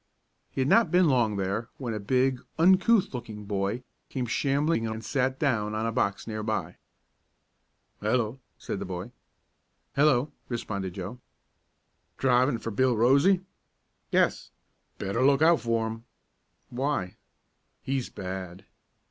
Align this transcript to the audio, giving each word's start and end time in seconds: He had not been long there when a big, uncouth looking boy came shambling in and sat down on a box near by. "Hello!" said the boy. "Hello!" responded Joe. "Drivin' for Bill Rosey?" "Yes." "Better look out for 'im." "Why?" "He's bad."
He 0.49 0.61
had 0.61 0.67
not 0.67 0.89
been 0.89 1.07
long 1.09 1.35
there 1.35 1.69
when 1.77 1.93
a 1.93 1.99
big, 1.99 2.41
uncouth 2.57 3.13
looking 3.13 3.45
boy 3.45 3.83
came 4.09 4.25
shambling 4.25 4.85
in 4.85 4.93
and 4.93 5.05
sat 5.05 5.37
down 5.37 5.75
on 5.75 5.85
a 5.85 5.91
box 5.91 6.25
near 6.25 6.41
by. 6.41 6.77
"Hello!" 8.01 8.39
said 8.57 8.79
the 8.79 8.85
boy. 8.85 9.11
"Hello!" 9.95 10.31
responded 10.49 10.95
Joe. 10.95 11.19
"Drivin' 12.17 12.57
for 12.57 12.71
Bill 12.71 12.97
Rosey?" 12.97 13.41
"Yes." 14.09 14.49
"Better 14.97 15.23
look 15.23 15.43
out 15.43 15.61
for 15.61 15.85
'im." 15.85 16.05
"Why?" 16.71 17.15
"He's 17.83 18.09
bad." 18.09 18.65